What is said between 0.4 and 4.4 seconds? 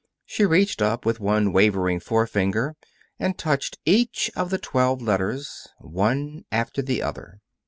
reached up with one wavering forefinger and touched each